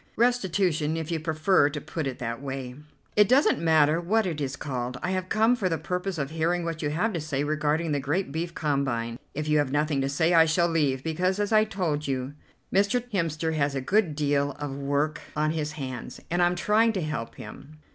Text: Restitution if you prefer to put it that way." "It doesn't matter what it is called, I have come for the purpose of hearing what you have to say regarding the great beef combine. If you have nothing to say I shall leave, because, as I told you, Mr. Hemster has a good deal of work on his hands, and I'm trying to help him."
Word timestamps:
Restitution 0.17 0.97
if 0.97 1.11
you 1.11 1.19
prefer 1.19 1.69
to 1.69 1.79
put 1.79 2.07
it 2.07 2.17
that 2.17 2.41
way." 2.41 2.73
"It 3.15 3.29
doesn't 3.29 3.59
matter 3.59 4.01
what 4.01 4.25
it 4.25 4.41
is 4.41 4.55
called, 4.55 4.97
I 5.03 5.11
have 5.11 5.29
come 5.29 5.55
for 5.55 5.69
the 5.69 5.77
purpose 5.77 6.17
of 6.17 6.31
hearing 6.31 6.65
what 6.65 6.81
you 6.81 6.89
have 6.89 7.13
to 7.13 7.21
say 7.21 7.43
regarding 7.43 7.91
the 7.91 7.99
great 7.99 8.31
beef 8.31 8.55
combine. 8.55 9.19
If 9.35 9.47
you 9.47 9.59
have 9.59 9.71
nothing 9.71 10.01
to 10.01 10.09
say 10.09 10.33
I 10.33 10.45
shall 10.45 10.67
leave, 10.69 11.03
because, 11.03 11.37
as 11.39 11.51
I 11.53 11.65
told 11.65 12.07
you, 12.07 12.33
Mr. 12.73 13.07
Hemster 13.11 13.53
has 13.53 13.75
a 13.75 13.79
good 13.79 14.15
deal 14.15 14.53
of 14.57 14.75
work 14.75 15.21
on 15.35 15.51
his 15.51 15.73
hands, 15.73 16.19
and 16.31 16.41
I'm 16.41 16.55
trying 16.55 16.93
to 16.93 17.01
help 17.03 17.35
him." 17.35 17.77